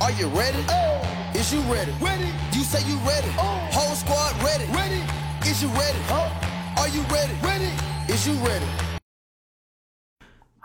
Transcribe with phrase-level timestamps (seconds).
[0.00, 0.64] Are you ready?
[0.68, 1.02] Oh.
[1.34, 1.92] Is you ready?
[2.00, 2.30] Ready.
[2.52, 3.28] You say you ready.
[3.36, 3.68] Oh.
[3.72, 4.64] Whole squad ready.
[4.72, 5.02] Ready.
[5.42, 5.98] Is you ready?
[6.76, 7.34] Are you ready?
[7.42, 7.70] Ready.
[8.08, 8.87] Is you ready?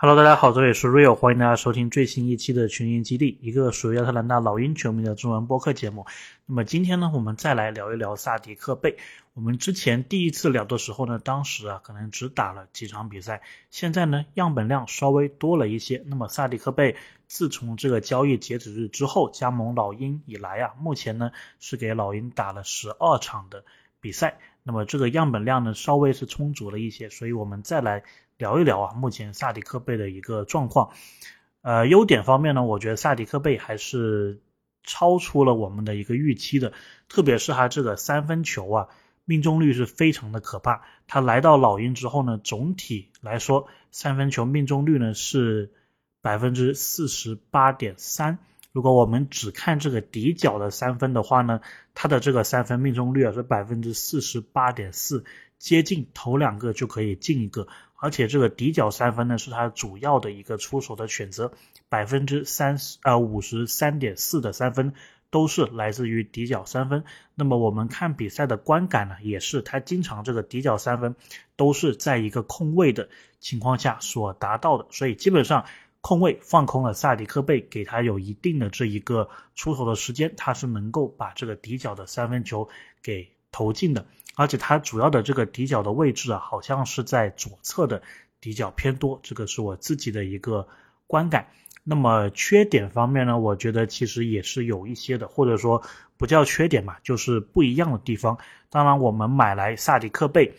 [0.05, 6.05] Hello，大家好，这里是 Real，欢迎大家收听最新一期的群英基地，一个属于亚特兰大老鹰球迷的中文播客节目。
[6.45, 8.97] 那么今天呢，我们再来聊一聊萨迪克贝。
[9.33, 16.03] 我们之前第一次聊的时候呢，当时啊可能只打了几场比赛，现在呢样本量稍微多了一些。
[16.05, 16.97] 那么萨迪克贝
[17.27, 23.63] 自从这个交易截止日之后加盟老鹰以来啊，目前呢是给老鹰打了十二场的
[24.01, 28.03] 比赛，那么这个样本量呢稍微是充足了一些，所以我们再来。
[28.37, 30.91] 聊一聊啊，目前萨迪克贝的一个状况。
[31.61, 34.41] 呃，优点方面呢，我觉得萨迪克贝还是
[34.83, 36.73] 超出了我们的一个预期的，
[37.07, 38.87] 特别是他这个三分球啊，
[39.23, 40.81] 命中率是非常的可怕。
[41.07, 45.71] 他来到老鹰之后呢，总体来说三分球命中率呢是
[46.21, 48.39] 百分之四十八点三。
[48.73, 51.61] 如果我们只看这个底角的三分的话呢，
[51.93, 55.23] 他的这个三分命中率啊是百分之四十八点四，
[55.59, 57.67] 接近头两个就可以进一个。
[58.03, 61.53] 而且这个底角三分呢，是他主要的一个出手的选择，
[61.87, 64.93] 百分之三十呃五十三点四的三分
[65.29, 67.05] 都是来自于底角三分。
[67.33, 71.15] 那么我们看比赛的观感呢，也是他经常这个底角三分
[71.55, 73.07] 都是在一个空位的
[73.39, 75.63] 情况下所达到的，所以基本上
[76.01, 82.67] 空位放空了萨迪克贝，给他有一定的这一个出手的时间，他是能够把这个底角的三分球
[83.01, 84.05] 给投进的。
[84.35, 88.01] 而且它主要的这个底角的位置啊，好像是在左侧的
[88.41, 90.67] 底角偏多，这个是我自己的一个
[91.07, 91.47] 观感。
[91.85, 95.83] 那么缺点方面呢，我觉得其实也是有一些的，或者说
[96.17, 98.37] 不叫缺点嘛，就是不一样的地方。
[98.69, 100.55] 当然，我们买来萨迪克贝，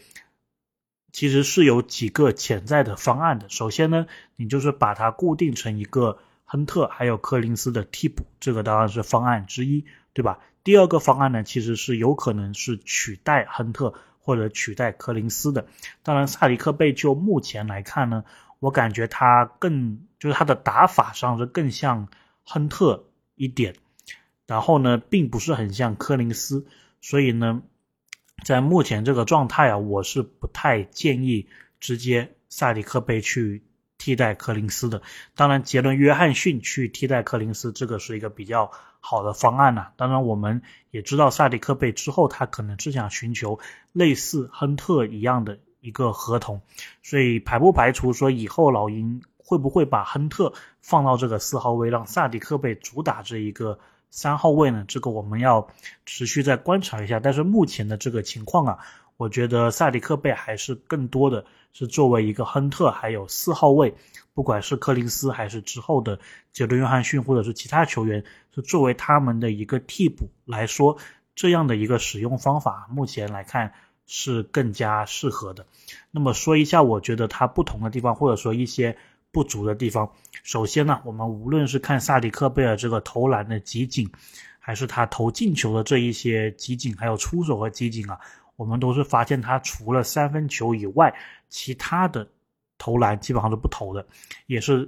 [1.12, 3.48] 其实是有几个潜在的方案的。
[3.48, 10.38] 首先呢，你就是把它固定成一个亨特还有柯林斯的替补，这个当然是方案之一，对吧？
[10.62, 15.66] 第二个方案呢，其实是有可能是取代亨特或者取代柯林斯的。
[16.02, 18.24] 当然，萨迪克贝就目前来看呢，
[18.60, 22.08] 我感觉他更就是他的打法上是更像
[22.44, 23.74] 亨特一点，
[24.46, 26.66] 然后呢，并不是很像柯林斯。
[27.02, 27.60] 所以呢，
[28.44, 31.48] 在目前这个状态啊，我是不太建议
[31.80, 33.62] 直接萨迪克贝去
[34.04, 35.00] 替代柯林斯的。
[35.34, 38.70] 当然，杰伦约翰逊去替代柯林斯，这个是一个比较。
[39.06, 39.88] 好的方案呢？
[39.96, 43.58] 当然，我们也知道萨迪克贝之后，他可能是想寻求
[43.92, 46.62] 类似亨特一样的一个合同，
[47.02, 53.78] 所以排不排除说以后老鹰会不会把亨特放到这个四号位，让萨迪克贝主打这一个
[54.08, 54.86] 三号位呢？
[54.88, 55.68] 这个我们要
[56.06, 57.20] 持续再观察一下。
[57.20, 58.78] 但是目前的这个情况啊，
[59.16, 63.94] 我觉得萨迪克贝还是更多的是作为一个亨特还有四号位。
[64.34, 66.18] 不管是柯林斯还是之后的
[66.52, 70.96] 杰伦·约翰逊，或者是其他球员，是作为他们的一个替补来说，
[71.36, 73.72] 这样的一个使用方法，目前来看
[74.06, 75.64] 是更加适合的。
[76.10, 78.96] 那么说一下，我觉得它不同的地方，或者说一些
[79.30, 80.10] 不足的地方。
[80.42, 84.10] 首先呢，我们无论是看萨迪克贝尔这个投篮的集锦，
[84.58, 88.18] 还是他投进球的这一些集锦，还有出手和集锦啊，
[88.56, 91.14] 我们都是发现他除了三分球以外，
[91.48, 92.28] 其他的。
[92.76, 94.04] 投篮基本上是不投的，
[94.46, 94.86] 也是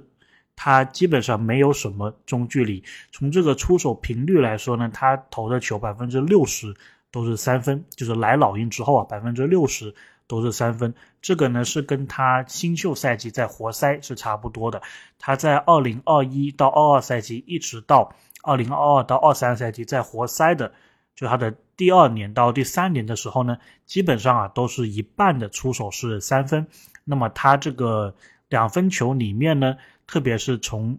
[0.57, 2.83] 他基本上没有什么中距离。
[3.11, 6.75] 从这个出手频率来说呢，他投的球百分之六十
[7.11, 9.95] 都是三分，就是来老鹰之后啊，百分之六十
[10.27, 10.93] 都是三分。
[11.21, 14.81] 这个呢是跟他新秀赛季在活塞是差不多的。
[15.17, 18.13] 他在二零二一到二二赛季，一直到
[18.43, 20.73] 二零二二到二三赛季在活塞的，
[21.15, 26.67] 就他的第二年到第三年的时候呢，基本上啊都是一半的出手是三分。
[27.05, 28.13] 那么他这个
[28.49, 29.77] 两分球里面呢，
[30.07, 30.97] 特别是从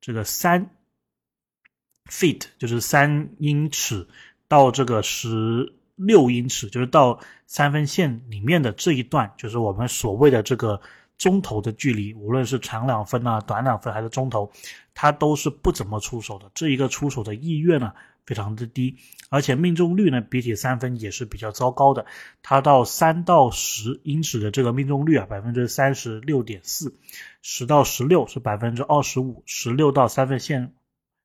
[0.00, 0.70] 这个三
[2.10, 4.06] feet，就是三英尺
[4.46, 10.80] 到这个十六英尺，就是到三分线里面的这一段，就是我们所谓的这个
[11.16, 14.48] 中投的距离，无论是长两分啊、短两分还是中投，
[14.94, 16.50] 他都是不怎么出手的。
[16.54, 17.92] 这一个出手的意愿呢？
[18.28, 18.98] 非常的低，
[19.30, 22.04] 而且命中率呢，比起三分也是比较糟糕的。
[22.42, 26.94] 它到三到十英尺的这个命中率啊，百分之三十六点四，
[27.40, 30.74] 十到十六是百分之二十五，十六到三分线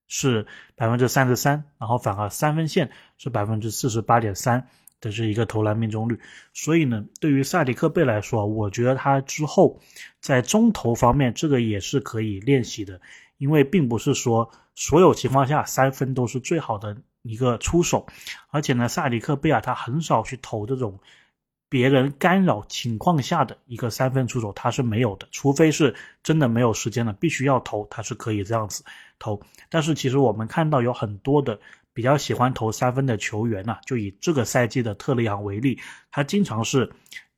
[0.08, 0.48] 是
[0.78, 4.70] 百分之三十三，然后反而三分线是百分之四十八点三
[5.12, 6.20] 这是一个投篮命中率。
[6.54, 9.80] 所以呢，对于萨迪克贝来说，我觉得他之后
[10.20, 13.00] 在中投方面，这个也是可以练习的。
[13.38, 18.08] 因为并不是说所有情况下三分都是最好的一个出手，
[18.50, 20.98] 而且呢，萨迪克贝尔他很少去投这种
[21.74, 28.84] 别人干扰情况下的一个三分出手，他是没有的，除非是真的没有时间了，必须要投，他是可以这样子
[29.18, 29.42] 投。
[29.72, 31.60] 但是其实我们看到有很多的
[31.92, 35.80] 比较喜欢投三分的球员呐，就以这个赛季的特雷杨为例，
[36.12, 36.88] 他经常是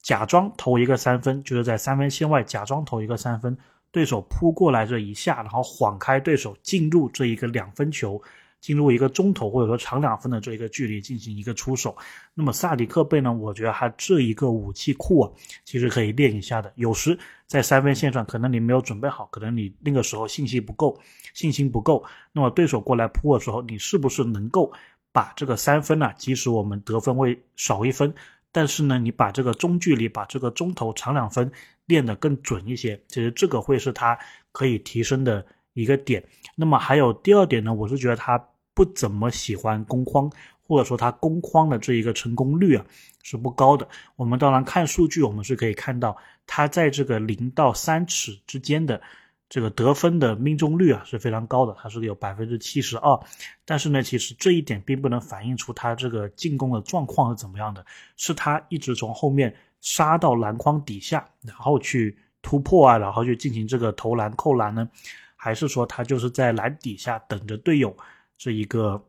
[0.01, 3.57] 假装投一个三分，就是在三分线外假装投一个三分，
[3.89, 8.21] 对手扑过来这一下，然后晃开对手进入这一个两分球。
[8.65, 11.95] 进入一个中投或者说长两分的这一个距离进行一个出手，
[12.33, 13.31] 那么萨迪克贝呢？
[13.31, 15.31] 我觉得他这一个武器库啊，
[15.63, 16.73] 其实可以练一下的。
[16.73, 17.15] 有时
[17.45, 20.99] 在三分线上，可能你没有准备好，可能你那个时候信息不够，
[21.35, 22.03] 信心不够。
[22.31, 24.73] 那么对手过来扑的时候，你是不是能够
[25.11, 26.11] 把这个三分呢？
[26.17, 28.11] 即使我们得分会少一分，
[28.51, 31.51] 但是呢，你把这个中距离、把这个中投长两分
[31.85, 34.17] 练得更准一些，其实这个会是他
[34.51, 36.23] 可以提升的一个点。
[36.55, 38.43] 那么还有第二点呢，我是觉得他。
[38.75, 40.29] 不怎么喜欢攻框，
[40.67, 42.85] 或者说他攻框的这一个成功率啊
[43.23, 43.87] 是不高的。
[44.17, 49.01] 我们当然看数据，我们是可以看到他在这个零到三尺之间的
[49.47, 53.17] 这个得分的命中率啊是非常高的，它是有百分之七十二。
[53.63, 57.85] 但是呢，其实这一点并不能反映出他这个进攻的状况是怎么样的，
[58.17, 64.89] 是他一直从后面杀到篮筐底下，然后去突破啊，然后去进行这个投篮扣篮呢，
[65.35, 67.95] 还是说他就是在篮底下等着队友？
[68.37, 69.03] 这一个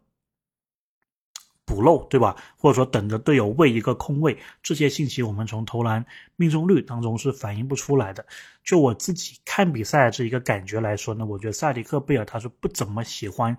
[1.65, 2.37] 补漏，对吧？
[2.57, 6.05] 或者说等着队友喂一个空位，这些信息我们从投篮
[6.37, 8.25] 命中率当中是反映不出来的。
[8.63, 13.57] 就我自己看比赛这一个感觉来说呢，我觉得萨迪克贝尔他是不怎么喜欢，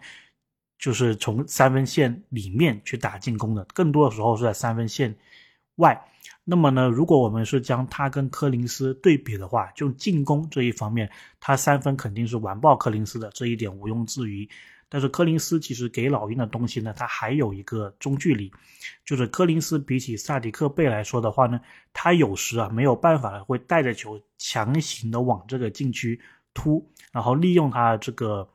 [0.79, 5.13] 就是从三分线里面去打进攻的，更多的时候是在三分线
[5.75, 6.01] 外。
[6.45, 11.11] 那么呢，如果我们是将他跟柯林斯对比的话，就进攻这一方面，
[11.41, 14.47] 他三分肯定是完爆柯林斯的，这一点毋庸置疑。
[14.89, 18.51] 但是柯林斯其实给老鹰的东西呢，他还有一个中距离，
[19.05, 21.59] 就是柯林斯比起萨迪克贝来说的话呢，
[21.91, 26.19] 他有时啊没有办法会带着球强行的往这个禁区
[26.53, 28.47] 突，然后利用他这个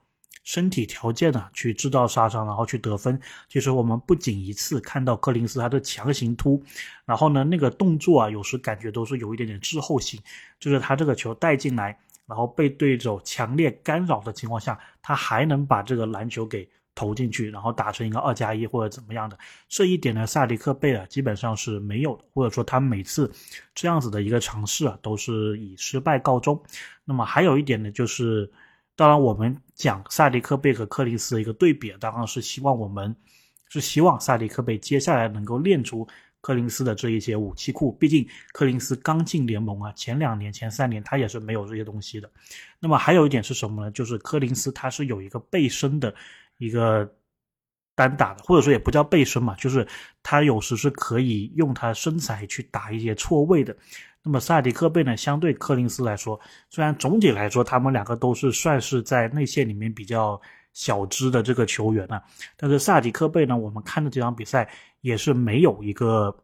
[0.43, 3.21] 身体条件呢去制造杀伤，然后去得分。
[3.49, 6.63] 其实我们不仅一次看到柯林斯他的强行突，
[7.05, 10.19] 然后呢那个动作啊有时感觉都是有一点点滞后性，
[10.59, 11.99] 就是他这个球带进来。
[12.33, 19.37] 然后被对手强烈干扰的情况下，他还能把这个篮球给投进去，然后打成一个二加一或者怎么样的，
[19.69, 23.31] 这一点呢，萨迪克贝尔基本上是没有的，或者说他每次
[23.75, 26.59] 这样子的一个尝试啊，都是以失败告终。
[27.05, 28.51] 那么还有一点呢，就是
[28.97, 33.15] 当然我们讲萨迪克贝和克林斯的一个对比，当然是希望我们
[33.69, 36.09] 是希望萨迪克贝接下来能够练出。
[36.43, 42.29] 柯林斯的这一些武器库，毕竟柯林斯刚进联盟啊，前两年、前三年他也是没有这些东西的。
[42.81, 43.91] 那么还有一点是什么呢？
[43.93, 46.15] 就是柯林斯他是有一个背身的
[46.59, 47.11] 一个
[47.95, 49.87] 单打的，或者说也不叫背身嘛，就是
[50.23, 53.75] 他有时是可以用他身材去打一些错位的。
[54.23, 56.39] 那么萨迪克贝呢，相对柯林斯来说，
[56.69, 60.39] 虽然总体来说他们两个都是算是在内线里面比较。
[60.75, 62.19] 小只的这个球员呢，
[62.57, 64.67] 但是萨迪克贝呢，我们看的这场比赛
[65.03, 66.35] 也是没有一个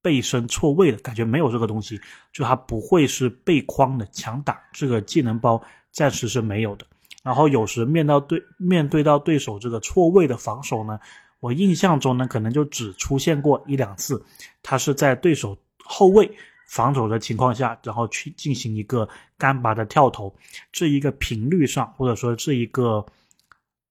[0.00, 2.00] 背身错位的感觉，没有这个东西，
[2.32, 5.62] 就他不会是背筐的强打，这个技能包
[5.92, 6.86] 暂时是没有的。
[7.22, 10.98] 然后有时面到对面对到对手这个错位的防守呢，
[11.40, 14.24] 我印象中呢，可能就只出现过一两次，
[14.62, 15.54] 他是在对手
[15.84, 16.30] 后卫
[16.68, 19.06] 防守的情况下，然后去进行一个
[19.36, 20.34] 干拔的跳投，
[20.72, 23.04] 这一个频率上，或者说这一个。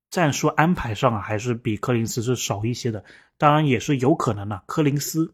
[0.10, 3.04] 战术安排上啊，还是比柯林斯是少一些的。
[3.38, 5.34] 当然也是有可能的，柯林斯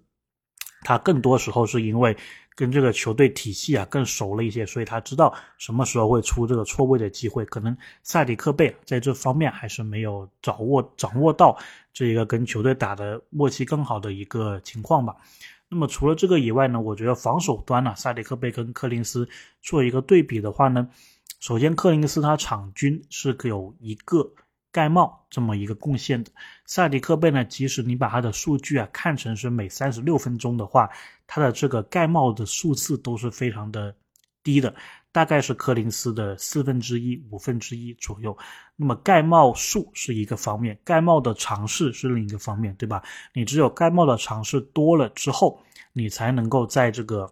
[0.82, 2.18] 他更多时候是因为
[2.56, 7.46] 跟这个球队体系啊更熟了一些，所以他知道什么时候会出这个错位的机会。
[7.46, 11.58] 可能萨迪克贝在这方面还是没有掌握掌握到
[11.94, 15.16] 这一个跟球队打的默契更好的一个情况吧。
[15.70, 19.30] 那么除了这个以外呢，我觉得防守端呢，萨迪克贝跟柯林斯
[19.62, 20.90] 做一个对比的话呢，
[21.40, 24.34] 首先柯林斯他场均是有一个。
[24.74, 26.32] 盖帽这么一个贡献的
[26.66, 30.90] 萨迪克贝呢，即使你把他的数据啊看成是每三十六分钟的话，
[31.28, 33.96] 他的这个盖帽的数次都是非常的
[34.42, 34.74] 低的，
[35.12, 38.36] 大概是柯林斯的四分之一、五分之一左右。
[38.76, 43.04] 那么盖帽数是一个方面，盖帽的尝试是另一个方面，对吧？
[43.34, 45.62] 你只有盖帽的尝试多了之后，
[45.94, 47.32] 你才能够在这个。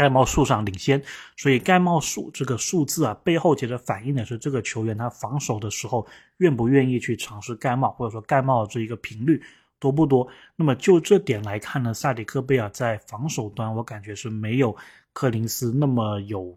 [0.00, 1.02] 盖帽数上领先，
[1.36, 6.06] 所以盖帽数这个数字啊，背后其实反映的是这个球员他防守的时候
[6.38, 9.42] 愿不愿意去尝试盖帽，或者说盖帽这一个频率
[9.78, 10.26] 多不多。
[10.56, 14.74] 那么就这点来看呢，萨迪克贝尔在防守端，我感觉是没有
[15.12, 16.56] 柯林斯那么有，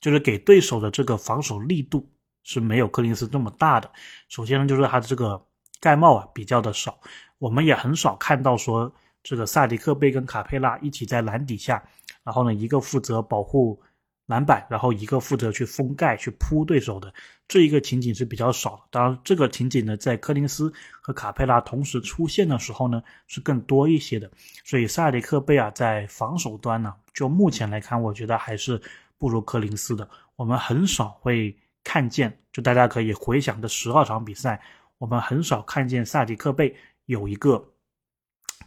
[0.00, 2.04] 就是给对手的这个防守力度
[2.42, 3.88] 是没有柯林斯这么大的。
[4.28, 5.40] 首先呢，就是他的这个
[5.80, 6.98] 盖帽啊比较的少，
[7.38, 8.92] 我们也很少看到说。
[9.24, 11.80] 这个萨迪克贝跟卡佩拉一起在篮底下，
[12.24, 13.80] 然后呢，一个负责保护
[14.26, 17.12] 篮板，然后一个负责去封盖、去扑对手的
[17.48, 18.82] 这一个情景是比较少的。
[18.90, 24.30] 当然，这个情景呢，在柯林斯和卡佩拉同时出现的时候呢，是更多一些的。
[24.64, 28.80] 所以萨迪克贝啊，在防守端呢，就目前来看，我觉得还是
[29.18, 30.08] 不如柯林斯的。
[30.36, 34.60] 我们很少会看见，就大家可以回想的十二场比赛，
[34.98, 36.74] 我们很少看见萨迪克贝
[37.06, 37.62] 有一个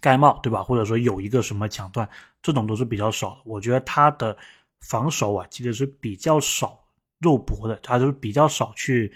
[0.02, 0.64] 盖帽，对吧？
[0.64, 2.08] 或者说有一个什么抢断，
[2.42, 3.38] 这种都是比较少的。
[3.46, 4.38] 我觉得他的。
[4.82, 6.80] 防守啊，其实是比较少
[7.18, 9.12] 肉搏的，他就是比较少去，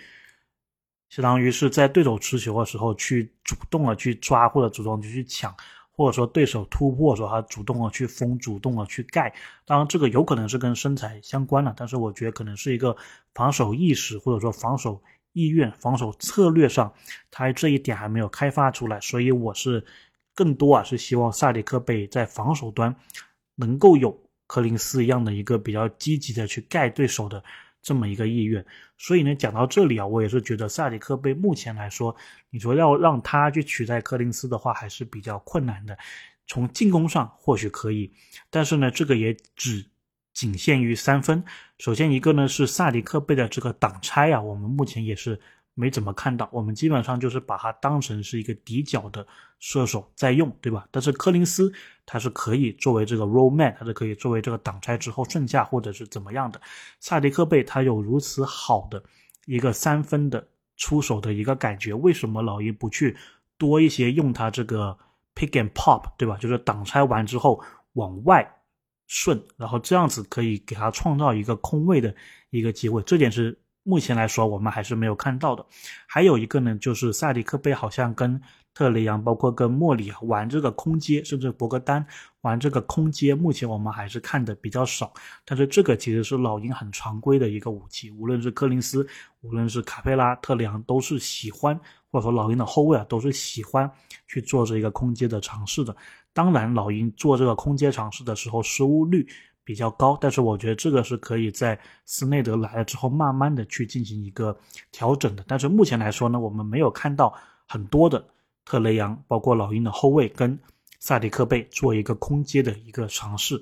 [1.09, 5.55] 相当于是在对手持球的时候去主动的去抓或者主动的去抢，
[5.91, 9.31] 或者说对手突破的时候他主动的去封、主动的去盖。
[9.63, 12.95] 当然，这个有可能是跟身材相关的，但是我觉得可能是一个
[13.36, 15.00] 防守意识或者说防守
[15.33, 16.91] 意愿、防守策略上，
[17.29, 19.00] 他这一点还没有开发出来。
[19.01, 19.86] 所以我是
[20.39, 22.96] 更多啊是希望萨迪克贝在防守端
[23.55, 24.17] 能够有。
[24.51, 27.43] 柯林斯一样的一个比较积极的去盖对手的
[27.84, 28.65] 这么一个意愿，
[28.98, 32.15] 所以呢，讲到这里啊，我也是觉得萨迪克贝目前来说，
[32.50, 35.96] 你说要让他去取代柯林斯的话，还是比较困难的。
[36.48, 38.12] 从进攻上或许可以，
[38.50, 39.86] 但是呢，这个也只
[40.34, 41.43] 仅限于三分。
[41.77, 45.39] 首先一个呢是萨迪克贝的这个挡拆啊，我们目前也是。
[45.75, 49.25] 没怎么看到，我们基本上就是把它当成是一个底角的
[49.59, 50.85] 射手在用，对吧？
[50.91, 51.71] 但是柯林斯
[52.05, 56.59] 他是可以作为这个 roll man，他是可以作为这个挡拆之后顺架或者是怎么样的。
[56.99, 59.01] 萨迪克贝他有如此好的
[59.45, 60.45] 一个三分的
[60.75, 63.15] 出手的一个感觉，为什么老鹰不去
[63.57, 64.97] 多一些用他这个
[65.33, 66.35] pick and pop，对吧？
[66.38, 68.45] 就是挡拆完之后往外
[69.07, 72.13] 顺，然后这样子可以给他创造一个空位的
[72.49, 73.57] 一个机会，这点是。
[73.83, 75.65] 目前来说，我们还是没有看到的。
[76.07, 78.39] 还有一个呢，就是萨迪克贝好像跟
[78.74, 82.05] 特雷杨，包括跟莫里玩这个空接，甚至博格丹
[82.41, 85.12] 玩这个空接，目前我们还是看的比较少。
[85.43, 89.05] 但是这个其实是老鹰很常规的一个武器，无论是柯林斯，
[89.41, 91.77] 无论是卡佩拉、特雷杨，都是喜欢，
[92.12, 93.89] 或者说老鹰的后卫啊，都是喜欢
[94.27, 95.95] 去做这一个空接的尝试的。
[96.31, 99.27] 当然，老鹰做这个空接尝试的时候，失误率。
[99.69, 104.57] 比较高，但是我觉得这个是可以在斯内德来了之后，慢慢的去进行一个
[104.91, 105.45] 调整的。
[105.47, 107.31] 但是目前来说呢，我们没有看到
[107.67, 108.25] 很多的
[108.65, 110.57] 特雷杨，包括老鹰的后卫跟
[110.99, 113.61] 萨迪克贝做一个空接的一个尝试。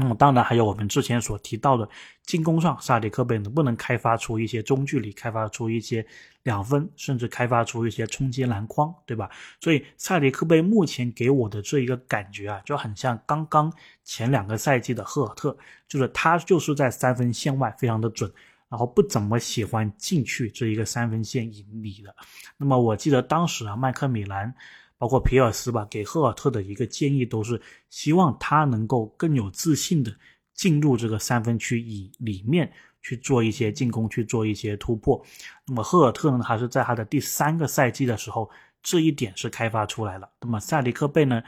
[0.00, 1.88] 嗯，当然还有我们之前所提到的
[2.22, 6.06] 进攻上，萨迪克贝能不能开发出一些中距离，开发出一些
[6.44, 9.28] 两分，甚至开发出一些冲击篮筐，对吧？
[9.60, 13.72] 所以萨迪克贝目前给我的这一个感觉啊，就很像刚刚
[14.04, 15.56] 前两个赛季的赫尔特，
[15.88, 18.32] 就是他就是在三分线外非常的准，
[18.68, 22.14] 然后不怎么喜欢进去这一个三分线以里的。
[22.56, 24.54] 那么我记得当时啊，麦克米兰。
[24.98, 30.12] 包括皮尔斯吧，给赫尔特的一个建议都是希望他能够更有自信的
[30.54, 35.24] 进入这个三分区以里面去做一些进攻，去做一些突破。
[35.66, 38.50] 那么赫尔特呢，还是在他的第三个赛季的时候，
[38.82, 40.28] 这一点是开发出来了。
[40.40, 41.42] 那么塞迪克贝呢，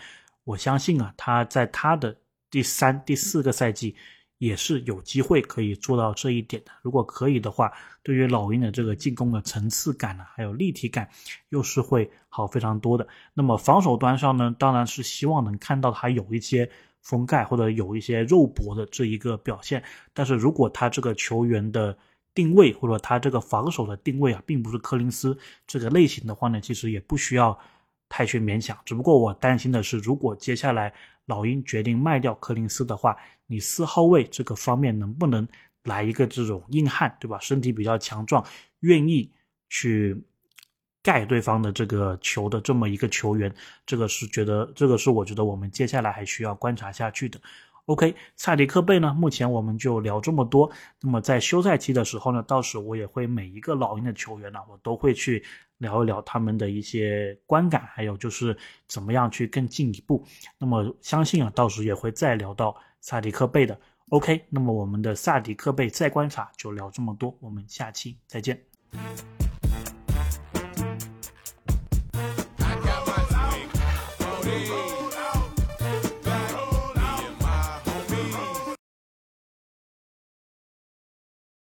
[0.45, 2.17] 我相信啊，他在他的
[2.51, 3.97] 第三、第四个赛季。
[4.41, 6.73] 也是有机会可以做到这一点的。
[6.81, 7.71] 如果可以的话，
[8.03, 11.07] 对于老鹰的这个进攻的层次感呢，还有立体感，
[11.51, 13.07] 又是会好非常多的。
[13.35, 16.71] 那么防守端上呢，当然是希望能看到他有一些
[17.03, 19.85] 封盖或者有一些肉搏的这一个表现。
[20.15, 21.95] 但是如果他这个球员的
[22.33, 27.59] 定位或者他这个防守的定位啊，并不是柯林斯这个类型的话呢，其实也不需要
[28.09, 28.75] 太去勉强。
[28.87, 30.91] 只不过我担心的是，如果接下来
[31.27, 33.15] 老鹰决定卖掉柯林斯的话，
[33.51, 35.47] 你四号位这个方面能不能
[35.83, 37.37] 来一个这种硬汉，对吧？
[37.41, 38.45] 身体比较强壮，
[38.81, 39.29] 愿意
[39.69, 40.17] 去
[41.03, 43.53] 盖对方的这个球的这么一个球员，
[43.85, 47.41] 这个是觉得这个是我觉得我们接下来还需要观察下去的。
[47.87, 50.71] OK，萨迪克贝呢，目前我们就聊这么多。
[51.01, 55.43] 那么在休赛期的时候呢，到时我也会每一个老鹰的球员呢，我都会去
[55.79, 60.25] 聊一聊他们的一些观感，还有就是怎么样去更进一步。
[60.59, 62.77] 那么相信啊，到时也会再聊到。
[63.01, 63.79] 萨迪克贝的
[64.11, 68.63] ，OK，那么我们的萨迪克贝再观察就聊这么多，我们下期再见。